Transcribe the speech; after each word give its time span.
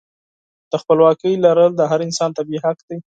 د 0.71 0.73
خپلواکۍ 0.81 1.33
لرل 1.45 1.71
د 1.75 1.81
هر 1.91 1.99
انسان 2.07 2.29
طبیعي 2.37 2.59
حق 2.65 2.79
دی. 2.87 2.97